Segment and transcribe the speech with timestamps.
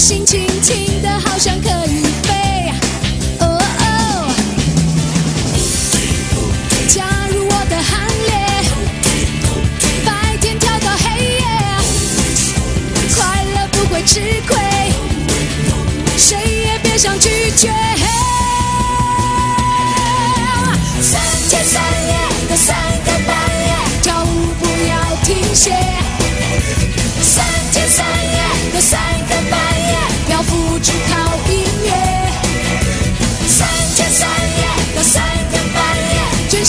[0.00, 2.72] 心情轻的好像可以飞，
[3.38, 4.32] 哦哦，
[6.88, 8.32] 加入我的行列。
[10.04, 11.44] 白天跳到黑夜，
[13.14, 14.56] 快乐不会吃亏，
[16.16, 17.68] 谁也别想拒绝。
[21.02, 22.16] 三天三夜
[22.48, 22.89] 的三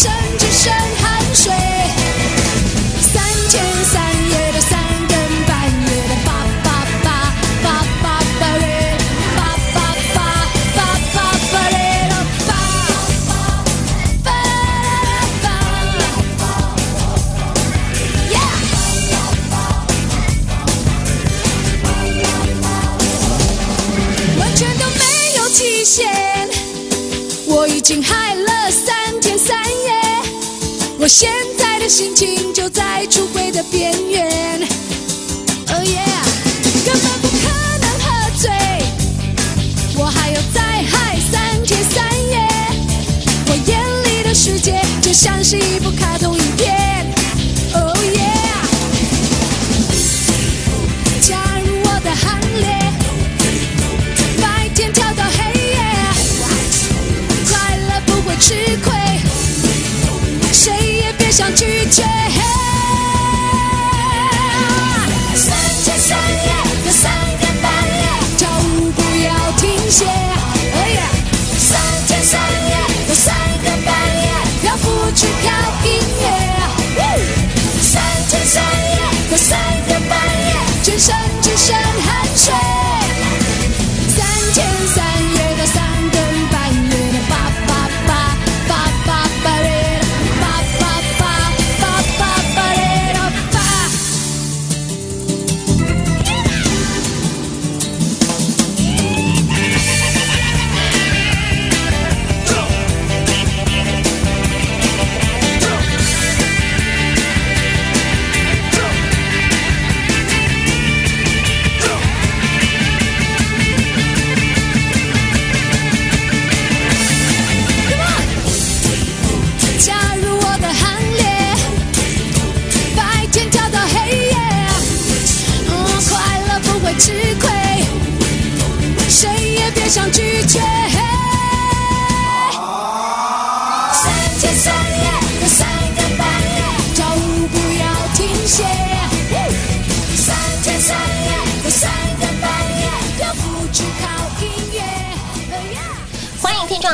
[0.02, 1.53] 身只剩汗水。
[3.13, 6.27] 三天三夜的三更半夜的叭
[6.63, 6.67] 叭
[7.03, 7.07] 叭
[7.61, 7.66] 叭
[8.02, 8.05] 叭
[8.39, 8.66] 叭嘞，
[9.35, 9.39] 叭
[9.75, 9.77] 叭
[10.16, 10.17] 叭
[10.75, 10.79] 叭
[11.13, 11.17] 叭
[11.52, 11.77] 叭嘞
[12.09, 12.13] 啦
[12.47, 12.52] 叭
[14.16, 14.27] 叭
[15.03, 15.45] 叭
[18.31, 18.39] ，Yeah！
[24.39, 25.03] 完全都没
[25.38, 26.49] 有极限，
[27.45, 28.20] 我已经嗨了三天三夜。
[28.20, 28.20] 我
[31.12, 34.62] 现在的心情就在出轨的边缘。
[35.68, 36.24] Oh yeah，
[36.85, 37.50] 根本不可
[37.81, 38.50] 能喝醉，
[39.97, 42.47] 我还要再嗨三天三夜。
[43.47, 45.81] 我眼里的世界就像是一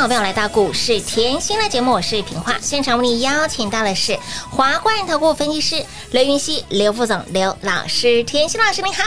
[0.07, 2.55] 好朋友来到股市甜心的节目，我是平化。
[2.61, 4.17] 现场为你邀请到的是
[4.49, 8.23] 华冠投顾分析师刘云熙、刘副总、刘老师。
[8.23, 9.03] 甜心老师你好，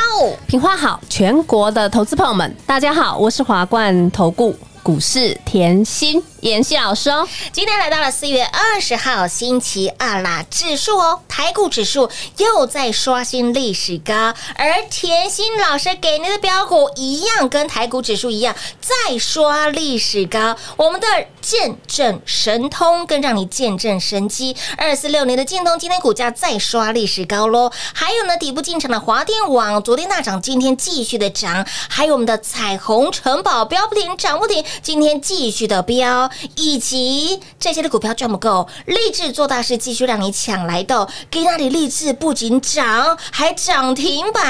[0.47, 7.29] 平花好，全国的投资朋友们，大家好，我是华冠投顾股市甜心妍希老师哦。
[7.53, 20.57] 今天来到了四月二十号星期二啦，指数哦，台股指数又在刷新历史高，而甜心老师给您的标股一样，跟台股指数一样，再刷历史高。
[20.77, 21.07] 我们的
[21.41, 27.71] 见证神通更让你见证神机，二四六年的建通今天股价再刷历史高喽。
[27.93, 31.67] 还有呢，底部进场的华电网，昨天大涨，今天继续的涨。
[31.89, 36.30] 还有我们的彩虹城堡标不停，涨不停，今天继续的飙。
[36.57, 44.45] 以及这些的股票赚不够，励志做大事继续让你抢来的，给那里励志不仅涨，还涨停板，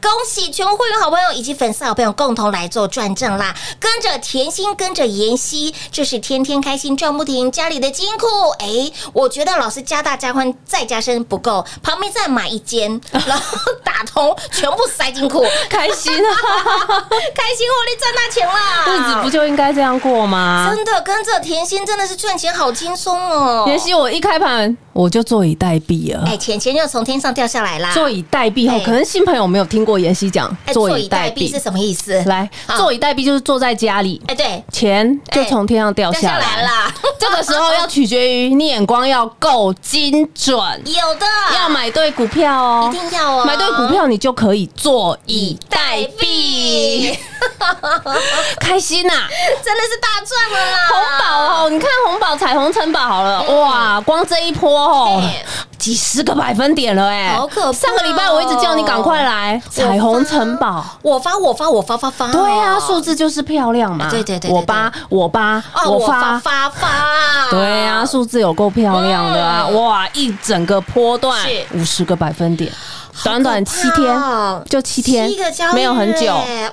[0.00, 3.54] 恭喜全国会员好朋友以及粉丝好朋友共同来做转正啦！
[3.78, 8.26] 跟着甜心，跟着妍希，就是天天开心赚不停，家里的金库，
[8.58, 16.30] 哎，我觉得老师加大加宽再加深不够，旁边再买一间，然后 打通全部塞金库，开心啊！
[17.34, 18.84] 开心获利赚大钱啦！
[18.86, 20.70] 日子不就应该这样过吗？
[20.74, 23.64] 真的跟着甜心真的是赚钱好轻松哦。
[23.66, 26.24] 妍希，我一开盘我就坐以待毙了。
[26.26, 27.92] 哎，钱钱就从天上掉下来啦。
[27.94, 31.60] 坐以待毙后，哎可能新朋友没有听过妍希讲哎坐以待毙是。
[31.60, 32.22] 什么意思？
[32.24, 36.79] 来，坐以待毙就是坐在家里，哎，对，钱就从天上掉掉下下来来啦。
[37.20, 40.56] 这个时候要取决于你眼光要够精准，
[40.86, 41.26] 有的。
[41.54, 42.90] 要买对股票哦。
[42.90, 42.96] 一。
[42.98, 47.14] 定要哦，买对股票，你就可以坐以待毙，
[48.58, 49.12] 开心呐、
[49.62, 50.78] 真的是大赚了啦！
[50.88, 55.44] 红宝哦，你看红宝彩虹城堡好了，哇，光这一波哦哎，
[55.80, 57.68] 几十个百分点了哎，好可怕。
[57.68, 59.60] 哦上个礼拜我一直叫你赶快来。
[59.70, 60.84] 彩虹城堡。
[61.02, 64.08] 我发我发我发发发，对啊，数字就是漂亮嘛。
[64.10, 66.38] 对对对对我发我八哦，我我发发。
[66.38, 66.70] 发。
[66.70, 66.88] 发，
[67.50, 69.66] 对啊，数字有够漂亮的啊！
[69.68, 71.36] 哇，一整个波段
[71.74, 72.70] 五十个百分点，
[73.24, 76.26] 短短七天哦就七天七个交易，没有很久。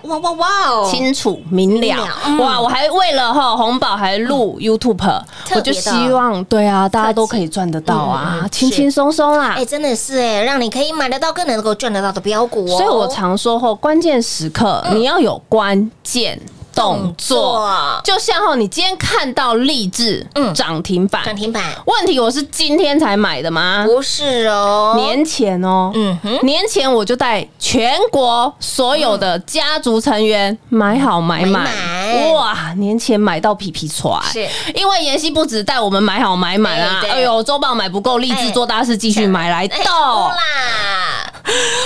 [0.03, 0.89] 哇哇哇哦！
[0.89, 2.59] 清楚明了嗯哇！
[2.59, 5.21] 我还为了哈红宝还录 YouTube，
[5.55, 9.65] 我就希望对啊，大家都可以赚得到嗯啊嗯，轻轻松松啦哎，。
[9.65, 12.77] 真的是哎，让你可以买得到，更能够赚得到的标股哦。
[12.77, 16.39] 所以我常说后，关键时刻你要有关键
[16.77, 17.37] 动动作。
[17.37, 20.53] 作，就像哈，你今天看到励志嗯。
[20.53, 21.63] 涨停板，涨停板。
[21.85, 23.83] 问题我是今天才买的吗？
[23.85, 32.73] 不是哦，年前哦，嗯哼，年前我就带全国所有的家族成员买好买买满，哇！
[32.77, 34.47] 年前买到皮皮船，是。
[34.75, 40.29] 因为妍希不止带我们买好买满啊，哎呦，周报买不够，励志哎做大事，继续买来到。
[40.29, 40.35] 啦，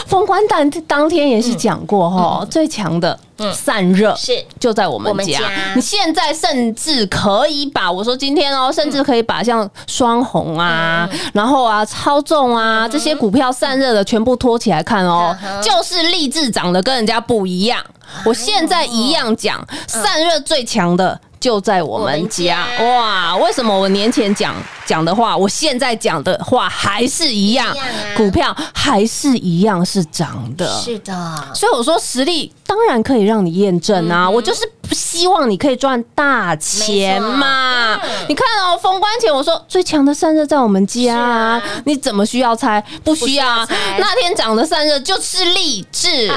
[0.07, 3.17] 封关当当天也是讲过哈，最强的
[3.53, 5.39] 散热嗯是就在我们家。
[5.75, 17.81] 你现在甚至可以把我说今天哦，甚至可以把像双红啊，嗯然后啊超重啊这些股票散热的全部拖起来看哦就是励志涨的跟人家不一样。
[18.25, 21.19] 我现在一样讲，散热最强的。
[21.41, 23.35] 就在我们家哇！
[23.37, 24.55] 为什么我年前讲
[24.85, 27.75] 讲的话，我现在讲的话还是一样
[28.15, 30.79] 股票还是一样是涨的。
[30.79, 37.99] 是的，所以我说实力当然可以让你验证啊，我就是不希望你可以赚大钱嘛。
[38.27, 42.83] 你看哦，封关前我说最强的散热在我们家啊啊，你怎么需要猜？
[43.03, 43.67] 不需要啊。
[43.97, 46.27] 那天涨的散热就是励志，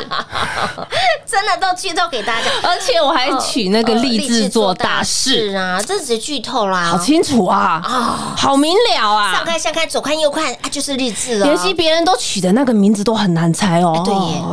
[1.26, 9.44] 真的都剧透给大家，而且我还取那个励志做大事，是啊，这只是剧透啦，好清楚啊，啊，好明了啊上啊。
[9.44, 11.46] 看下看左看右看啊，就是励志哦。
[11.46, 14.02] 妍希别人都取的那个名字都很难猜哦哎，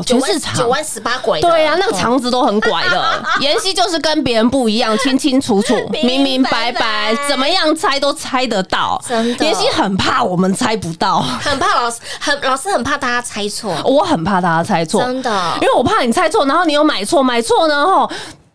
[0.03, 3.23] 对全是长九弯十八拐的，对呀、啊，那个肠子都很拐的。
[3.39, 9.01] 妍希就是跟别人不一样，清清楚楚、 明明明白白白，怎么样猜都猜得到。
[9.07, 9.45] 真的。
[9.45, 15.31] 妍希很怕我们猜不到，很怕老师，很老师很怕大家猜错，我很怕大家猜错，真的。
[15.61, 18.09] 因为我怕你猜错，然后你又买错，买错呢，吼，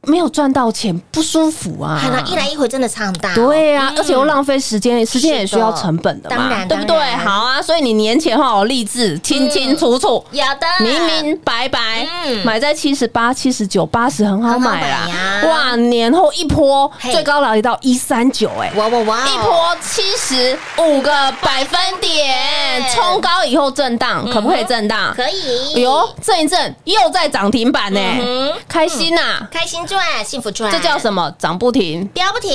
[0.06, 1.98] 没有赚到钱，不舒服啊。
[2.00, 3.34] 看到一来一回真的差很大哦。
[3.34, 6.96] 对呀、而且又浪费时间，时间也需要成本的嘛，当然对不对？
[7.16, 10.66] 好啊，所以你年前哈励志清清楚楚，有的。
[10.84, 12.44] 明明白白，嗯。
[12.44, 15.46] 买在七十八、七十九、八十很好买啦很好买呀。
[15.46, 18.70] 哇，年后一波最高来到一三九，哎。
[18.76, 25.12] 哇哇哇，一波七十五个百分点，冲高以后震荡，可不可以震荡？
[25.16, 29.46] 可以，哎呦，震一震又在涨停板呢嗯哼，开心呐！
[29.50, 31.32] 开心赚，幸福赚，这叫什么？
[31.38, 32.06] 涨不停。
[32.08, 32.50] 飙不停，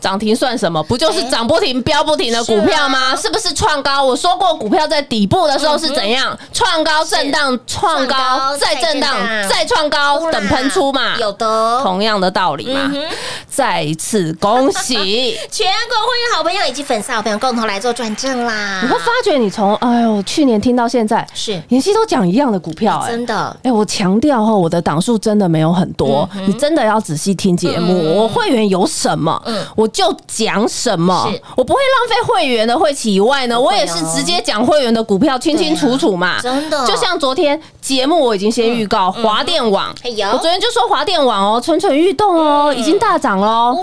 [0.00, 0.82] 涨停算什么？
[0.82, 3.14] 不就是哎涨不停、飙不停的股票吗？
[3.14, 4.02] 是不是创高？
[4.02, 6.36] 我说过，股票在底部的时候是怎样？
[6.52, 9.14] 创高、震荡、创创高高、再震荡
[9.50, 11.16] 再创高，等喷出嘛。
[11.18, 12.90] 有的，同样的道理嘛
[13.46, 14.94] 再一次恭喜！
[15.50, 18.80] 全国会员好朋友以及粉丝好朋友共同来做转正啦。
[18.82, 23.26] 你会发觉，你从哎呦去年听到现在，是妍希都讲一样的股票，哎真。
[23.26, 27.94] 的，哎，我强调哈，我的档数真的没有很多，你真的要仔细听节目。
[28.02, 29.64] 嗯我会员有什么，嗯。
[29.76, 36.40] 我就讲什么，我不会浪费会员的会期以外呢，哦我也是直接讲会员的股票，清清楚楚嘛。
[36.40, 36.86] 真的。
[36.86, 39.94] 就像昨天节目我已经先预告华电网
[40.32, 43.76] 我昨天就说华电网哦，蠢蠢欲动哦，已经大涨喽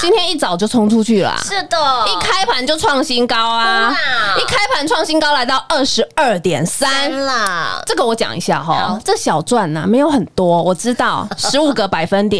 [0.00, 1.40] 今天一早就冲出去了啊。
[1.42, 3.94] 是的，一开盘就创新高啊！
[4.38, 6.90] 一开盘创新高来到二十二点三。
[6.92, 12.31] 三，了，这个我讲一下哈好，这小赚呐、没有很多，我知道十五个百分点，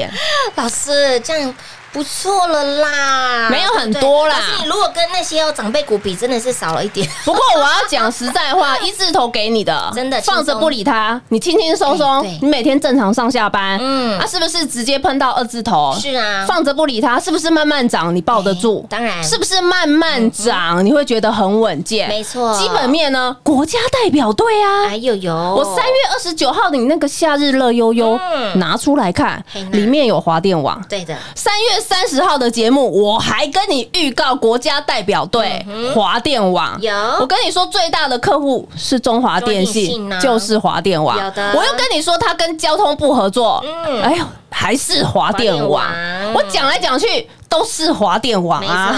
[0.54, 1.54] 老师这样
[1.92, 4.34] 不错了啦，没有很多啦。
[4.34, 7.06] 可是你如果跟那些哦长辈股比，真的是少了一点。
[7.24, 14.16] 不过我要讲实在话， 一字头给你的，真的放着不理他，你轻轻松哎松，你每天正常上下班，嗯。
[14.16, 15.94] 嗯，啊，是不是直接喷到二字头？
[16.00, 16.46] 是啊。
[16.48, 18.80] 放着不理他，是不是慢慢涨，你抱得住？
[18.84, 18.86] 哎？
[18.88, 19.22] 当然。
[19.22, 22.08] 是不是慢慢涨，你会觉得很稳健？
[22.08, 22.56] 没错。
[22.58, 28.58] 基本面呢，国家代表队啊，哎呦呦，我三月二十九号的你那个夏日乐悠悠嗯。
[28.58, 30.82] 拿出来看里面有华电网。
[30.88, 36.80] 对的，三月三十号的节目，我还跟你预告国家代表队华电网。
[36.80, 41.18] 有我跟你说最大的客户是中华电信就是华电网。
[41.22, 46.34] 有的我又跟你说他跟交通部合作，嗯哎呦，还是华电网华电网。
[46.34, 48.96] 我讲来讲去都是华电网啊。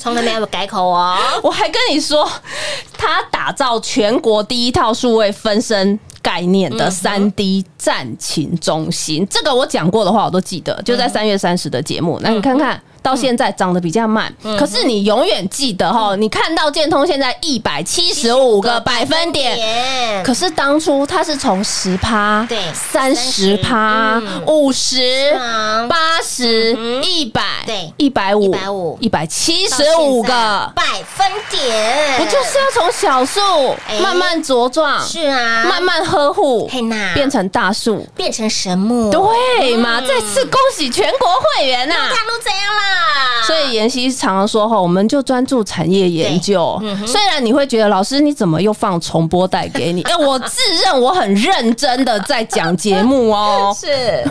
[0.00, 1.16] 错，从来没有改口哦。
[1.44, 2.28] 我还跟你说，
[2.96, 12.18] 他打造全国第一套数位分身概念的三 D 战情中心，这个我讲过的话我都记得，就在三月三十的节目。
[12.22, 12.82] 那你看看。
[13.02, 20.22] 到现在涨得比较慢，可是你永远记得哈，你看到建通现在一百七十五个百分点，点。
[20.22, 27.92] 可是当初它是从十趴、对三十趴嗯、五十啊、八十、一百、对。
[27.96, 33.40] 一百五、150一百七十五个，百分点，不就是要从小树
[33.88, 33.98] 哎。
[34.00, 36.68] 慢慢茁壮，是啊，慢慢呵护
[37.14, 38.06] 变成大树？
[38.16, 40.00] 变成神木，对嘛？
[40.00, 40.06] 嗯。
[40.06, 41.94] 再次恭喜全国会员呐！
[41.94, 42.89] 大陆怎样啦？
[43.46, 47.06] 所以妍希常常说哈，我们就专注产业研究嗯。
[47.06, 50.02] 虽然你会觉得老师你怎么又放重播带给你？
[50.10, 53.74] 哎，我自认我很认真的在讲节目哦。
[53.78, 53.86] 是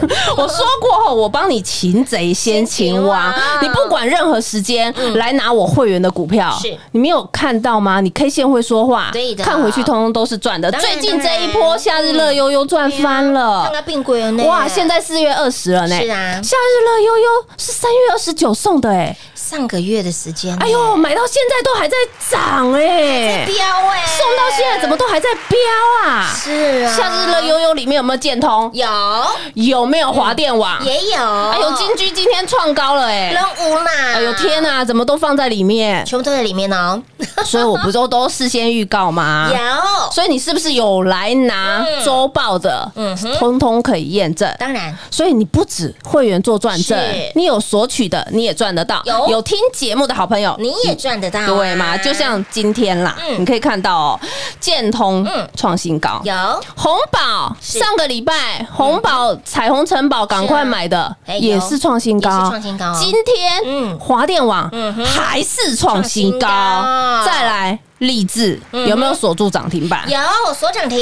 [0.37, 7.99] 我说过后，我帮你擒贼先擒王你不管任何时间来拿我会员的股票，是你没有看到吗？
[7.99, 10.71] 你 K 线会说话，对的看回去通通都是赚的。
[10.73, 13.73] 最近这一波夏日乐悠悠赚翻了看。
[13.73, 14.43] 个病鬼呢？
[14.45, 14.67] 哇！
[14.67, 21.95] 现在四月二十了呢，是啊夏日乐悠悠是三月二十九送的哎，上个月的时间呢，哎呦，买到现在都还在
[22.29, 26.31] 涨哎，飙哎，送到现在怎么都还在飙啊？
[26.35, 26.93] 是啊？
[26.95, 28.69] 夏日乐悠悠里面有没有建通？
[28.73, 28.87] 有
[29.55, 30.83] 有没有华电网？
[30.83, 33.31] 也有，哎呦，金居今天创高了哎！
[33.31, 36.05] 人无啦，哎呦天哪，怎么都放在里面？
[36.05, 37.01] 全部都在里面哦。
[37.45, 39.49] 所以我不都都事先预告吗？
[39.51, 42.89] 有，所以你是不是有来拿嗯周报的？
[42.95, 44.49] 嗯哼通通可以验证。
[44.59, 49.01] 当然所以你不止会员做转正是，你有索取的，你也赚得到。
[49.03, 49.27] 有。
[49.27, 51.97] 有听节目的好朋友，你也赚得到啊，对吗？
[51.97, 53.41] 就像今天啦，嗯。
[53.41, 54.19] 你可以看到哦，
[54.61, 55.47] 建通嗯。
[55.55, 56.33] 创新高，有。
[56.75, 62.51] 红宝上个礼拜红宝彩虹城堡赶快买的也是创新高，
[62.97, 63.99] 今天嗯。
[63.99, 64.71] 华电网
[65.05, 66.47] 还是创新高。
[66.47, 70.09] 创新高，再来励志嗯有没有锁住涨停板？
[70.09, 70.99] 有锁涨停，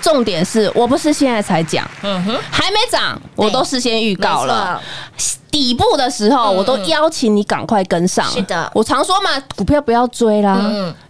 [0.00, 4.80] 重点是我不是现在才讲，嗯哼，还没涨，我都事先预告了。
[5.50, 8.24] 底部的时候，我都邀请你赶快跟上。
[8.30, 10.60] 是的我常说嘛，股票不要追啦。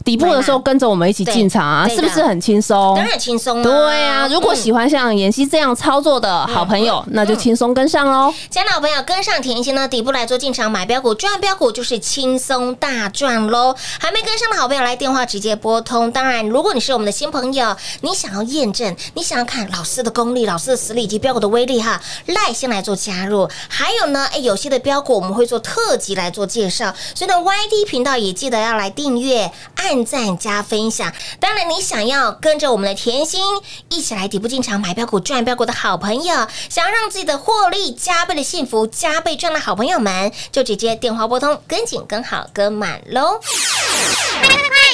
[0.02, 3.06] 底部的时候跟着我们一起进场啊，是不是很轻松当？
[3.06, 3.62] 然轻松了。
[3.62, 4.80] 对啊，如果喜欢。
[4.80, 8.32] 欢像妍希这样操作的好朋友，那就轻松跟上喽。
[8.48, 13.76] 亲爱的好朋友，跟上甜心呢，底部来做进场买标股，赚标股就是轻松大赚喽！
[13.98, 16.10] 还没跟上的好朋友，来电话直接拨通。
[16.12, 23.48] 当然，如果你是我们的新朋友，你想要验证，你想要看老师的功力、老师的实力以及标股的威力哈，赖先来做加入。
[23.68, 31.12] 还有呢，哎，有些的标股我们会做特辑来做介绍，所以呢，YT 频道也记得要来订阅、按赞加分享。
[31.38, 33.40] 当然，你想要跟着我们的甜心
[33.88, 43.40] 一起来底部进场买标股、赚标股的好朋友，想要让自己的获利加倍的幸福、加倍赚的好朋友们，就直接电话拨通，跟紧、跟好、跟满喽。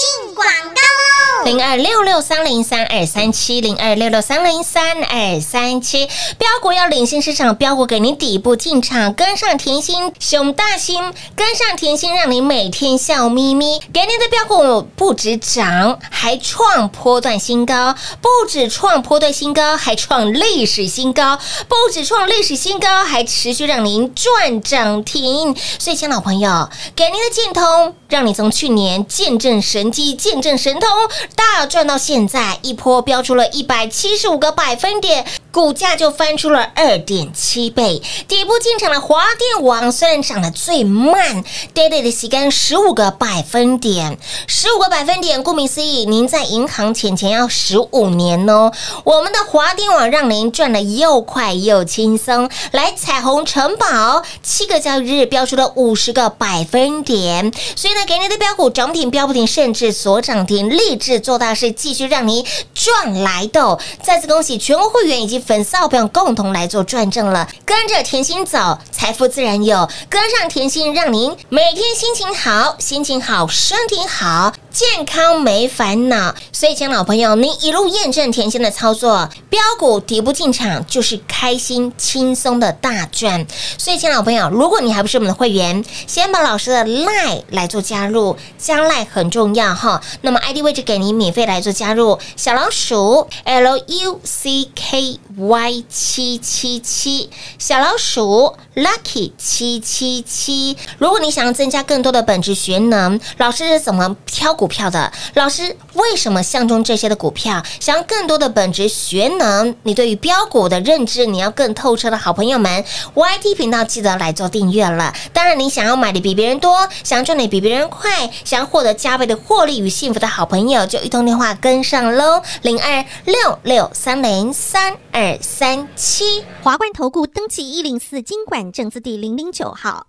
[0.00, 1.44] 进广告喽！
[1.44, 6.06] 零二六六三零三二三七零二六六三零三二三七，
[6.38, 13.78] 标股要领先市场，标股给您底部进场，跟上甜心熊大心，跟上甜心，让你每天笑眯眯。
[13.92, 21.38] 给您的标股不止涨，还创波段新高，不止创波段新高，还创历史新高，
[21.68, 25.54] 不止创历史新高，还持续让您赚涨停。
[25.78, 30.88] 所以，亲老朋友，给您的建通，让你从去年见证神机、见证神通，
[31.34, 38.02] 大赚到现在，一波飙出了一百七十五个百分点，股价就翻出了二点七倍。
[38.28, 41.42] 底部进场的华电网虽然涨得最慢
[41.74, 48.72] ，daily 的时间十五个百分点，十五个百分点，顾名思义，您在银行钱钱要十五年哦。
[49.04, 52.50] 我们的华电网让您赚的又快又轻松。
[52.72, 62.44] 来，彩虹城堡七个交易日标出了五十个百分点，所以呢，给你的标股涨停、标不停，甚至是所涨停，立志做大事，继续让你
[62.74, 63.78] 赚来的。
[64.02, 74.52] 再次恭喜全国会员以及粉丝好朋友共同来做转正了，跟着甜心走，财富自然有，跟上甜心，让您每天心情好，心情好，身体好。
[74.70, 83.44] 健康没烦恼，所以，亲老朋友，您一路验证甜心的操作，标股底部进场就是开心轻松的大赚。
[83.76, 90.00] 所以，亲老朋友，如果你还不是我们的会员，先把老师的 line 来做加入，加 line 很重要哈。
[90.22, 100.76] 那么 ID 位置给您免费来做加入，小老鼠 L U C K Y 七七七，小老鼠 Lucky 七七七。
[100.98, 105.12] 如果你想要增加更多的本职学能，老师是怎么挑股票的？
[105.34, 107.62] 老师为什么相中这些的股票？
[107.78, 112.84] 想要更多的本职学能，你对于标股的认知，你要更透彻的好朋友们
[113.14, 115.12] ，YT 频道记得来做订阅了。
[115.32, 126.44] 当然，你想要买的比别人多，想要赚的比别人快，想要获得加倍的获利与幸福的好朋友，就一通电话跟上喽，零二六六三零三二三七。
[126.62, 130.06] 华冠投顾登记一零四经管证字第零零九号。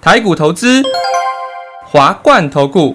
[0.00, 0.80] 台股投资，
[1.84, 2.94] 华冠投顾。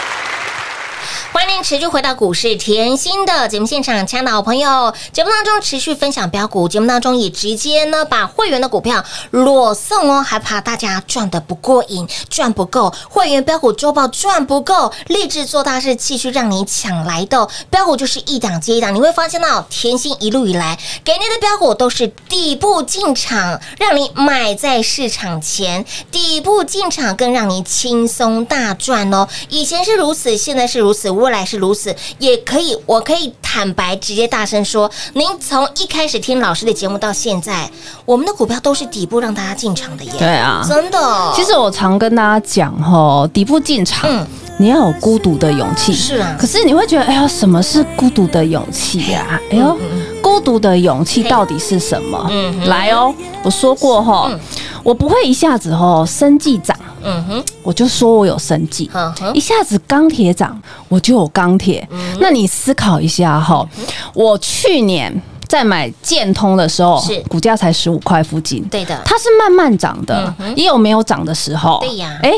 [1.33, 29.27] 欢迎持续回到股市甜心的节目现场，亲爱的好朋友，节目当中持续分享标股，节目当中也直接呢把会员的股票裸送哦，还怕大家赚的不过瘾，赚不够，会员标股周报赚不够，立志做大事，继续让你抢来的标股就是一档接一档，你会发现到甜心一路以来给您的标股都是底部进场，让你买在市场前，底部进场更让你轻松大赚哦。
[29.49, 37.69] 以前是如此，现在是如此，未来是如此，也可以，我可以坦白直接大声说，您从一开始听老师的节目到现在，
[38.05, 40.11] 我们的股票都是底部让大家进场的耶。
[40.17, 41.31] 对啊真的。
[41.35, 44.25] 其实我常跟大家讲吼，底部进场，嗯
[44.57, 45.91] 你要有孤独的勇气。
[45.91, 49.75] 是啊可是你会觉得，哎呀，什么是孤独的勇气呀、哎呦，
[50.21, 52.27] 孤独的勇气到底是什么？
[52.29, 54.39] 嗯来哦，我说过吼，嗯
[54.83, 58.89] 我不会一下子哦生计涨，嗯哼，我就说我有生计。
[59.33, 60.59] 一下子钢铁涨，
[60.89, 61.87] 我就有钢铁。
[62.19, 63.67] 那你思考一下哈，
[64.13, 71.79] 我去年在买建通的时候是，股价才十五块附近，对的，它是慢慢涨的，也有没有涨的时候。
[71.81, 72.19] 对呀。
[72.23, 72.31] 哎，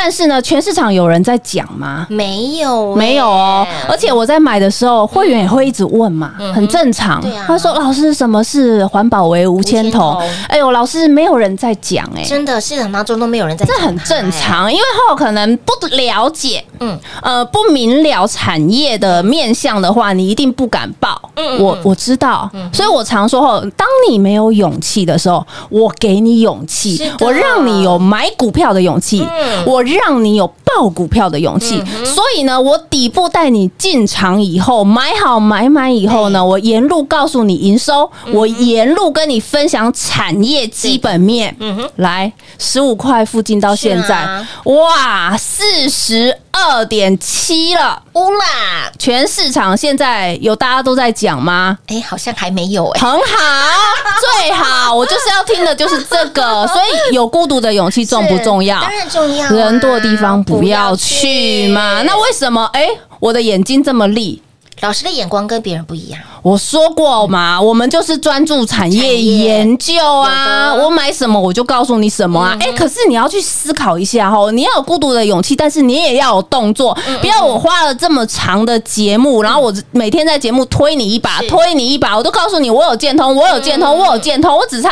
[0.00, 2.06] 但是呢，全市场有人在讲吗？
[2.08, 7.20] 没有没有哦，而且我在买的时候，会员也会一直问嘛，很正常。
[7.20, 7.44] 对啊。
[7.48, 14.30] 他说：“老师，什么是环保为无铅铜无铅铜？”哎呦，老师，没有人在讲哎，真的市场当中都没有人在讲，这很正。
[14.30, 16.88] 常，因为后可能不了解，嗯。
[16.88, 21.20] 嗯，呃，不明了产业的面向的话，你一定不敢报。
[21.34, 31.82] 嗯嗯我我知道，所以我常说后，当你没有勇气的时候，我给你勇气，我让你有买股票的勇气嗯，我让你有报股票的勇气。
[32.04, 41.54] 所以呢，我底部带你进场以后，买好买满以后呢，我沿路告诉你营收，我沿路跟你分享产业基本面。
[41.60, 48.02] 嗯哼来，十五块附近到现在啊，哇，四十二点七了。
[48.14, 51.78] 乌啦，全市场现在有大家都在讲吗？
[51.86, 53.00] 哎，好像还没有哎。
[53.00, 53.18] 很好，
[54.42, 56.66] 最好，我就是要听的就是这个。
[56.66, 58.80] 所以有孤独的勇气重不重要？
[58.80, 62.02] 当然重要啊，人多的地方不不要去嘛。
[62.02, 62.64] 那为什么？
[62.72, 62.88] 哎，
[63.20, 64.42] 我的眼睛这么利，
[64.80, 72.56] 老师的眼光跟别人不一样，我说过嘛，我们就是专注产业研究啊，我买什么我就告诉你什么啊。
[72.60, 84.90] 哎、可是你要去思考一下哦，你要有孤独的勇气，但是你也要有动作，嗯不要我花了这么长的节目，然后我每天在节目推你一把，推你一把，我都告诉你我有建通，我有建通，我有建通，我只差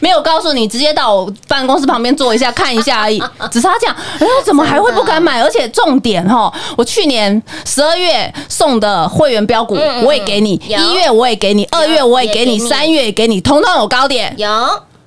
[0.00, 3.94] 没有告诉你，直接到我办公室旁边坐一下看一下而已， 只差这样。
[4.44, 5.42] 怎么还会不敢买？
[5.42, 14.48] 而且重点哈，我去年十二月送的会员标股嗯嗯我也给你，一月我也给你，二月我也给你，三月也给你，通通有高点，有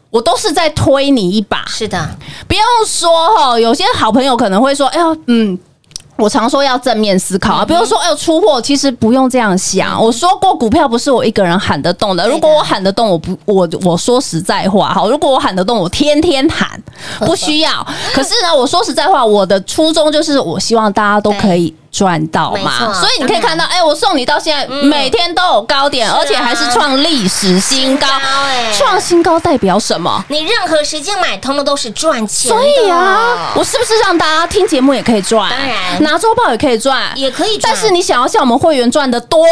[0.10, 1.64] 我都是在推你一把。
[1.68, 2.10] 是的，
[2.48, 5.60] 不用说哈，有些好朋友可能会说，哎呦，嗯。
[6.18, 10.00] 我常说要正面思考啊，比如说，哎呦，出货其实不用这样想。
[10.00, 12.28] 我说过，股票不是我一个人喊得动的。
[12.28, 16.80] 如果我喊得动，我不，我我说实在话，哈，如果我喊得动，我天天喊，
[17.26, 17.72] 不需要。
[18.14, 22.94] 可是呢，我说实在话，我的初衷就是，我希望大家都可以赚到嘛。
[22.94, 28.08] 所以你可以看到，哎，我送你到现在，每天都有高点，啊而且还是创历史新高。
[28.78, 30.24] 创新高代表什么？
[30.30, 32.50] 你任何时间买，通通都是赚钱。
[32.50, 35.50] 所以啊，我是不是让大家听节目也可以赚？
[35.50, 39.46] 当然拿周报也可以赚，也可以赚但是你想要像我们会员赚的多，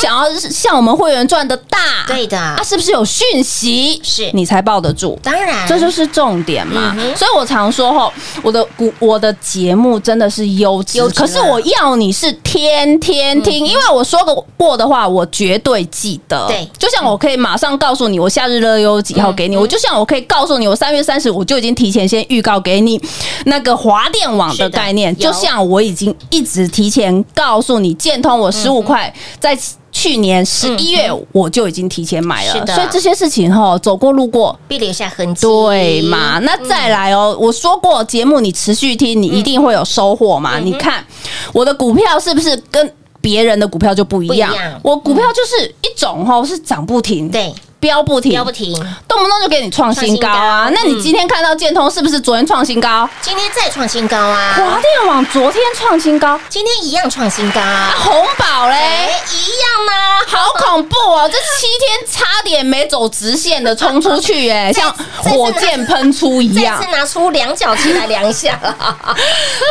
[0.00, 4.00] 想要像我们会员赚的大，对的啊，是不是有讯息？
[4.04, 5.18] 是你才抱得住。
[5.22, 14.20] 当然，这就是重点嘛，嗯所以我常说吼，我的股我的节目真的是优质可是我要你是天天听，因为我说
[14.56, 16.46] 过的话，我绝对记得。
[16.48, 16.68] 对。
[16.78, 19.52] 就像我可以马上告诉你，我夏日乐优几号给嗯。
[19.52, 23.00] 你，我就像我可以告诉你，我三月三十我就已经提前先预告给你
[23.46, 24.70] 那个华电网的的。
[24.70, 29.58] 概念，就像我已经一直提前告诉你，建通我十五块在。
[30.02, 35.46] 去年十一月我就已经提前买了，所以这些事情哈，走过路过必留下痕迹。
[35.46, 36.40] 对嘛？
[36.40, 40.58] 那再来哦，我说过节目你持续听，你一定会有收获嘛。
[40.58, 41.04] 你看
[41.52, 44.80] 我的股票是不是跟别人的股票就不一样一样？
[44.82, 48.72] 我股票就是一种哈，是涨不停，对，飙不停，飙不停。
[49.08, 50.66] 动不动就给你创新高啊。
[50.66, 53.08] 高那你今天看到建通是不是昨天创新高？
[53.20, 54.54] 今天再创新高啊！
[54.56, 59.10] 华电网昨天创新高，今天一样创新高，啊红宝嘞哎，。
[59.32, 59.92] 一样呢。
[60.28, 61.28] 好恐怖哦！
[61.28, 66.92] 这七天差点没走直线的冲出去， 哎，像火箭喷出一样再次。
[66.92, 68.96] 拿出量角器来量一下了。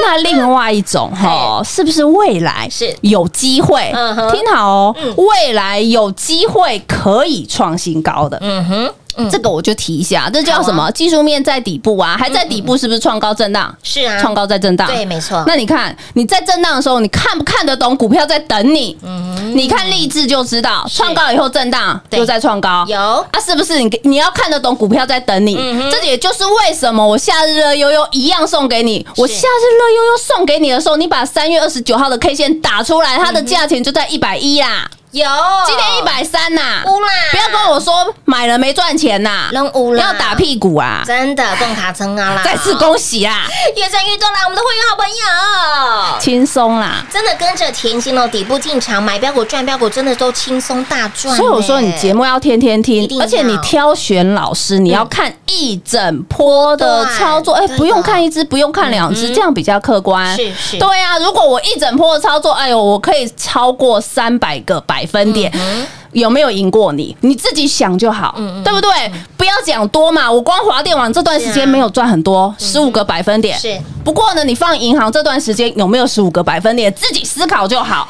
[0.03, 3.89] 那另外一种哈， 是不是未来是有机会？
[3.95, 8.37] 嗯哼听好哦，未来有机会可以创新高的。
[8.41, 10.89] 嗯哼，这个我就提一下，这叫什么？
[10.91, 13.75] 技术面在底部啊，还在底部，是不是创高震荡？
[13.83, 18.97] 是啊，创高在震荡，对没错那你看你在震荡的时候，你看不看得懂股票在等你？
[19.03, 25.55] 嗯你看励志就知道，创高以后震荡对又在创高，有啊，是不是你你要看得懂股票在等你？
[25.91, 29.05] 这也就是为什么我夏日热悠悠一样送给你。
[29.17, 34.89] 我夏日热悠悠送给你的时候，你把三月二十九号的 K 线打出来，它的价钱就在一百一啦。
[35.11, 35.27] 有，
[35.65, 37.93] 今天一百三呐，乌啦不要跟我说
[38.23, 41.03] 买了没赚钱呐，扔乌啦要打屁股啊！
[41.05, 42.41] 真的动卡称啊啦！
[42.45, 43.45] 再次恭喜啊，
[43.75, 44.39] 越赚越多啦！
[44.45, 46.19] 我们的会员好朋友。
[46.21, 47.05] 轻松啦。
[47.11, 51.37] 真的跟着甜心哦，底部进场买标股赚标股，真的都轻松大赚呢。
[51.37, 60.33] 所以我说你节目要天天听而且你挑选老师，你要看一整波的操作，哎，不用看一只，不用看两只，嗯这样比较客观。
[60.37, 61.19] 是是对啊。
[61.19, 65.51] 如果我一整波的操作，哎呦，我可以超过三百个百分点。
[65.53, 67.15] 嗯有没有赢过你？
[67.21, 68.35] 你自己想就好，
[68.65, 68.89] 对不对？
[69.37, 70.29] 不要讲多嘛。
[70.29, 73.57] 我光华电网这段时间没有赚很多，十五个百分点。
[73.57, 76.91] 是不过呢，你放银行这段时间有没有十五个百分点？
[76.93, 78.07] 自己思考就好。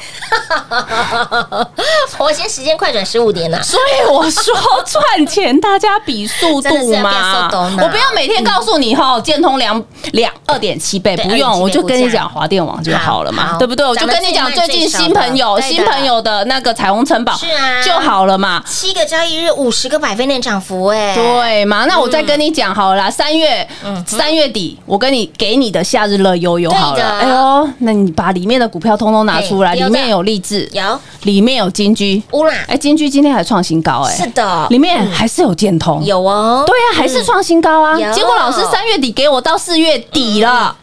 [2.17, 4.54] 我先时间快转十五年了，所以我说
[4.86, 13.86] 赚钱大家比速度嘛我不要每天告诉你哈，建通两两二点七倍，不用，我就跟你讲华电网就好了嘛，对不对？
[13.86, 18.63] 我就跟你讲最近新朋友新朋友的那个彩虹城堡是啊就好了嘛。
[18.65, 21.86] 七个交易日五十个百分点涨幅，哎，对嘛？
[21.86, 23.67] 那我再跟你讲好了啦，三月
[24.06, 27.20] 三月底，我跟你给你的夏日乐悠悠好了。
[27.20, 37.96] 哎呦，那你把里面的股票通通拿出来，里面有励志，有里面有金居，乌啦，哎，金居今天还创新高，哎，是的，里面还是有建通，有哦，对啊，还是创新高啊！
[38.12, 40.76] 结果老师三月底给我到四月底了。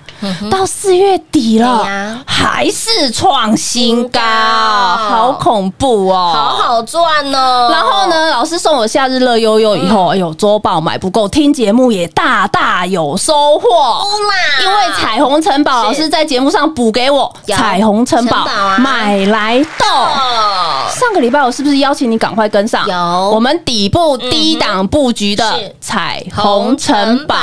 [0.51, 6.33] 到四月底了呀，还是创新高，好恐怖哦！
[6.35, 6.69] 好。
[6.69, 7.05] 好赚
[7.35, 7.69] 哦。
[7.71, 8.09] 然后？
[8.09, 13.69] 呢，老师送我夏日乐悠悠以后，哎呦，周报买不够，听节目也大大有收获。
[13.69, 18.47] 啦，因为彩虹城堡老师在节目上补给我彩虹城堡
[18.79, 19.87] 买来豆。
[19.87, 22.87] 哦，上个礼拜我是不是邀请你赶快跟上？
[22.87, 27.35] 有我们底部低档布局的彩虹城堡。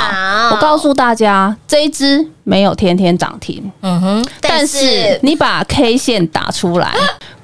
[0.50, 6.94] 我告诉大家，这一支没有天天涨停，嗯哼，但是你把 K 线打出来，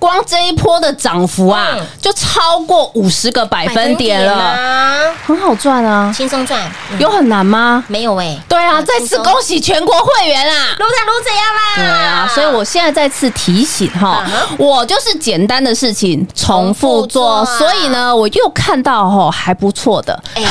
[0.03, 6.61] 光这一波的涨幅啊嗯，就超过五十个百分点了，了，很好赚啊，轻松赚，
[6.91, 6.99] 嗯。
[6.99, 7.85] 有很难吗？
[7.87, 8.37] 没有哎？
[8.49, 10.75] 对啊，再次恭喜全国会员啊！
[10.77, 11.77] 卢展卢怎样啦？
[11.77, 20.43] 对啊，所以我现在再次提醒哈嗯哼，我就是简单的事情重复做，重复做所以呢，我又看到哈还不错的哎。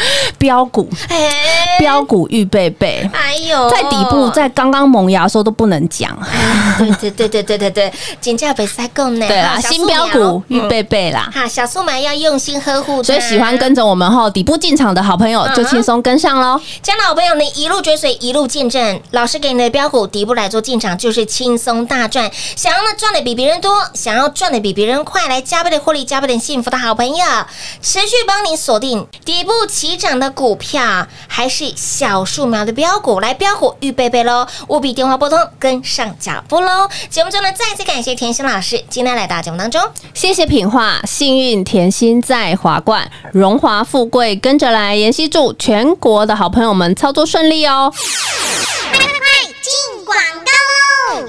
[0.36, 3.08] 标股，哎，标股预备备。
[3.12, 6.18] 哎呦，在底部，在刚刚萌芽的时候都不能讲，
[7.00, 11.30] 对对对对对对对，减价被塞够呢，对啦，新标股预备备啦。
[11.32, 16.60] 哈，小树苗要用心呵护，所以喜欢跟着我们后底部进场的好朋友就轻松跟上喽。
[16.82, 22.30] 家的好朋友，你一路追随，一路见证，老师给你的标股底部来做进场，就是轻松大赚。
[22.56, 27.24] 想要呢赚的比别人多，想要赚的比别人快，来加倍的获利，加倍的幸福的好朋友，
[27.80, 36.88] 持续帮你锁定底部起涨的股票，还是小树苗的标股，来标股预备备喽，务必电话拨通，跟上脚步喽。
[37.10, 39.80] 节目中呢，再次感谢甜心老师今天来到节目当中。
[40.14, 44.94] 谢谢品画，幸运甜心在华冠，荣华富贵跟着来。
[44.94, 47.92] 妍希祝全国的好朋友们操作顺利哦。
[47.92, 49.00] 快
[49.62, 50.41] 进广告喽！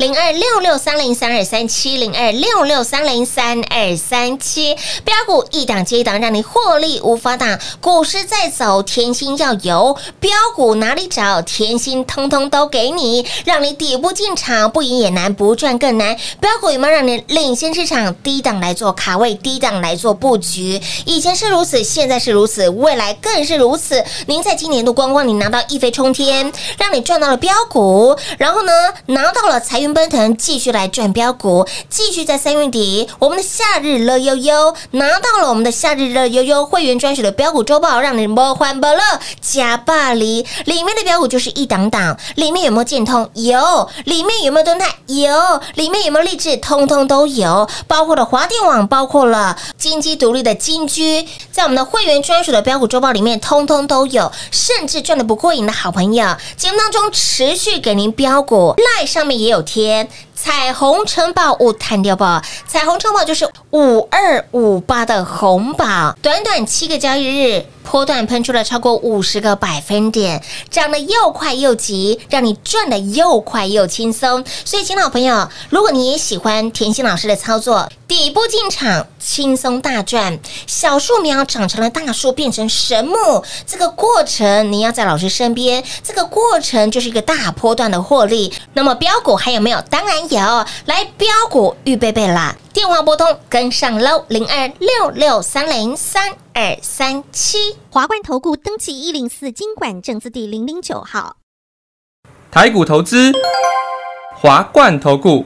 [0.04, 7.58] 零二六六三零三二三七零二六六三零三二三七，标股一档接一档，让你获利无法挡。
[7.80, 11.42] 股市在走，甜心要有标股哪里找？
[11.44, 16.18] 甜心通通都给你，让你底部进场，不赢也难，不赚更难。
[16.42, 18.14] 标股有没有让你领先市场？
[18.16, 20.82] 低档来做卡位，低档来做布局。
[21.06, 24.04] 以前是如此，现在是如此，未来更是如此。
[24.28, 28.74] 您在今年度光光你拿到一飞冲天，让你赚到了标股，然后呢
[29.06, 39.00] 拿到了财运奔腾，继续来赚标股，继续在三月底我们的夏日乐悠悠拿到了我们的夏日乐悠悠会员专属的标股周报，让你摸欢不乐
[39.42, 43.30] 加霸黎里面的标股就是一档档，里面有没有建通？
[43.34, 44.88] 有，里面有没有敦泰？
[45.08, 46.58] 有，里面有没有励志？
[46.58, 59.83] 通通都有，包括了华电网，包括了金鸡独立的金居，在我们的会员专属的标股周报里面，通通都有，甚至赚的不过瘾的好朋友，节目当中持续给您标股，赖上面也有贴。
[60.36, 74.44] 彩虹城堡五弹掉宝，彩虹城堡就是五二五八的红宝，短短七个交易日，波段喷出了超过五十个百分点，涨得又快又急，让你赚的又快又轻松。
[74.66, 88.52] 所以，亲老朋友，如果你也喜欢甜心老师的操作，底部进场轻松大赚，小树苗长成了大树，变成神木，这个过程你要在老师身边，这个过程就是一个大波段的获利。
[88.74, 89.82] 那么标股还有没有？
[89.84, 92.54] 当然有，来标股预备备啦！
[92.74, 97.78] 电话拨通跟上喽，零二六六三零三二三七。
[97.90, 101.38] 华冠投顾登记一零四经管证字第零零九号。
[102.52, 103.32] 台股投资，
[104.36, 105.46] 华冠投顾。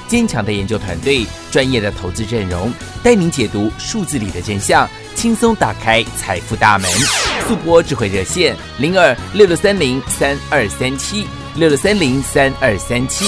[0.11, 2.69] 坚强的研究团队，专业的投资阵容，
[3.01, 6.91] 带您解读数字里的真相，轻松打开财富大门。
[7.47, 13.23] 速播智慧热线零二六六三零三二三七六六三零三二三七。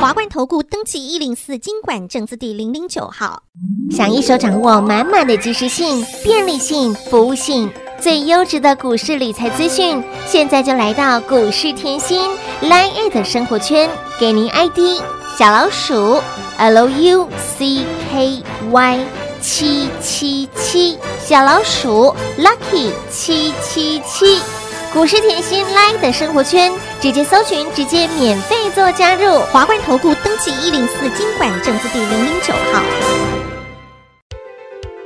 [0.00, 3.42] 华冠投顾登记一零四经管证字第零零九号。
[3.90, 12.18] 想一手掌握满满的及时性、便利性、服务性，最优质的股市理财资讯，现在就来到股市甜心
[12.62, 15.02] Line A 的生活圈，给您 ID
[15.36, 16.22] 小老鼠
[16.60, 17.26] Lucky
[19.40, 24.40] 七七七，小老鼠 Lucky 七七七。
[24.92, 29.40] 古诗甜心 Line 的生活圈，直接搜寻，直接免费做加入。
[29.50, 33.33] 华冠投顾登记一零四经管证字第零零九号。